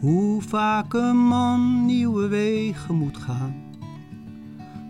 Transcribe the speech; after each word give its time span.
Hoe 0.00 0.42
vaak 0.42 0.94
een 0.94 1.16
man 1.16 1.84
nieuwe 1.84 2.28
wegen 2.28 2.94
moet 2.94 3.16
gaan, 3.16 3.54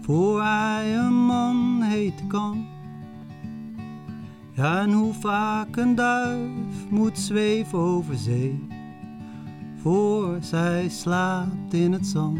voor 0.00 0.42
hij 0.42 0.96
een 0.96 1.24
man 1.26 1.82
heten 1.82 2.26
kan. 2.26 2.66
Ja, 4.52 4.80
en 4.80 4.92
hoe 4.92 5.12
vaak 5.12 5.76
een 5.76 5.94
duif 5.94 6.90
moet 6.90 7.18
zweven 7.18 7.78
over 7.78 8.14
zee, 8.16 8.68
voor 9.82 10.36
zij 10.40 10.88
slaapt 10.88 11.74
in 11.74 11.92
het 11.92 12.06
zand. 12.06 12.38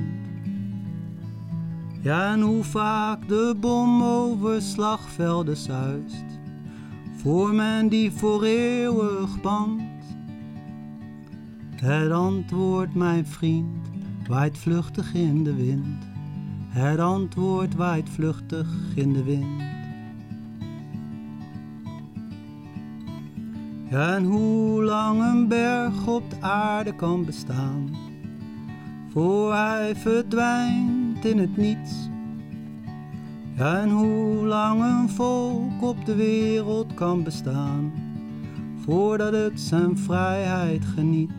Ja, 2.01 2.33
en 2.33 2.41
hoe 2.41 2.65
vaak 2.65 3.28
de 3.28 3.56
bom 3.60 4.02
over 4.02 4.62
slagvelden 4.62 5.56
zuist, 5.56 6.24
voor 7.16 7.55
men 7.55 7.88
die 7.88 8.12
voor 8.12 8.42
eeuwig 8.42 9.41
bandt. 9.41 9.94
Het 11.84 12.11
antwoord, 12.11 12.95
mijn 12.95 13.27
vriend, 13.27 13.88
waait 14.29 14.59
vluchtig 14.59 15.15
in 15.15 15.45
de 15.45 15.55
wind. 15.55 16.05
Het 16.69 16.98
antwoord 16.98 17.75
waait 17.75 18.09
vluchtig 18.11 18.69
in 18.95 19.12
de 19.12 19.23
wind. 19.23 19.62
En 23.91 24.25
hoe 24.25 24.83
lang 24.83 25.23
een 25.23 25.48
berg 25.48 26.06
op 26.06 26.30
de 26.30 26.37
aarde 26.41 26.95
kan 26.95 27.25
bestaan, 27.25 27.97
voor 29.09 29.55
hij 29.55 29.97
verdwijnt 29.97 31.25
in 31.25 31.39
het 31.39 31.56
niets. 31.56 32.09
En 33.56 33.91
hoe 33.91 34.47
lang 34.47 34.83
een 34.83 35.09
volk 35.09 35.83
op 35.83 36.05
de 36.05 36.14
wereld 36.14 36.95
kan 36.95 37.23
bestaan, 37.23 37.92
voordat 38.84 39.33
het 39.33 39.61
zijn 39.61 39.98
vrijheid 39.98 40.84
geniet. 40.84 41.33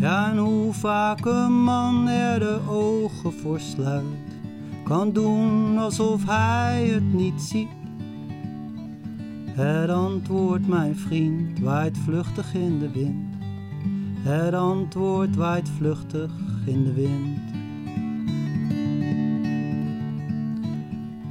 En 0.00 0.36
hoe 0.36 0.72
vaak 0.72 1.24
een 1.24 1.62
man 1.62 2.08
er 2.08 2.38
de 2.38 2.60
ogen 2.68 3.32
voor 3.32 3.60
sluit, 3.60 4.04
kan 4.84 5.12
doen 5.12 5.78
alsof 5.78 6.26
hij 6.26 6.86
het 6.86 7.12
niet 7.12 7.40
ziet. 7.40 7.68
Het 9.50 9.90
antwoord, 9.90 10.68
mijn 10.68 10.96
vriend, 10.96 11.58
waait 11.58 11.98
vluchtig 11.98 12.54
in 12.54 12.78
de 12.78 12.90
wind. 12.90 13.34
Het 14.18 14.54
antwoord 14.54 15.36
waait 15.36 15.68
vluchtig 15.68 16.32
in 16.64 16.84
de 16.84 16.92
wind. 16.92 17.38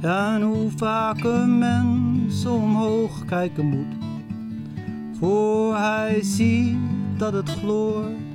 En 0.00 0.42
hoe 0.42 0.70
vaak 0.76 1.24
een 1.24 1.58
mens 1.58 2.46
omhoog 2.46 3.24
kijken 3.24 3.66
moet, 3.66 3.96
voor 5.18 5.76
hij 5.76 6.22
ziet 6.22 6.76
dat 7.16 7.32
het 7.32 7.50
gloort. 7.50 8.27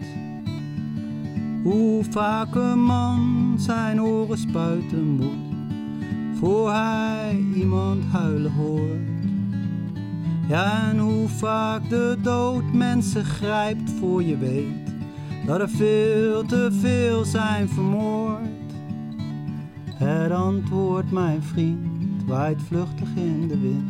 Hoe 1.64 2.04
vaak 2.10 2.56
een 2.56 2.84
man 2.84 3.54
zijn 3.58 4.02
oren 4.02 4.38
spuiten 4.38 5.10
moet, 5.10 5.56
voor 6.40 6.72
hij 6.72 7.46
iemand 7.56 8.04
huilen 8.12 8.52
hoort. 8.52 9.12
Ja, 10.48 10.90
en 10.90 11.00
hoe 11.00 11.28
vaak 11.28 11.90
de 11.90 12.18
dood 12.22 12.74
mensen 12.74 13.26
grijpt 13.26 13.92
voor 13.92 14.24
je 14.24 14.38
weet 14.38 14.94
dat 15.46 15.60
er 15.60 15.70
veel 15.70 16.46
te 16.46 16.78
veel 16.80 17.26
zijn 17.26 17.70
vermoord. 17.70 18.42
Het 19.96 20.32
antwoord, 20.32 21.12
mijn 21.12 21.44
vriend, 21.44 22.24
waait 22.26 22.62
vluchtig 22.68 23.08
in 23.16 23.48
de 23.48 23.60
wind. 23.60 23.90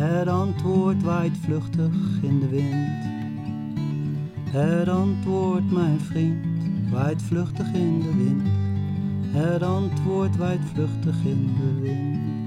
Het 0.00 0.28
antwoord 0.28 1.02
waait 1.02 1.36
vluchtig 1.44 1.92
in 2.22 2.40
de 2.40 2.48
wind. 2.48 3.17
Het 4.50 4.88
antwoord, 4.88 5.70
mijn 5.70 6.00
vriend, 6.00 6.90
waait 6.90 7.22
vluchtig 7.22 7.72
in 7.72 8.00
de 8.00 8.14
wind. 8.16 8.42
Het 9.36 9.62
antwoord 9.62 10.36
waait 10.36 10.60
vluchtig 10.74 11.24
in 11.24 11.56
de 11.56 11.80
wind. 11.80 12.37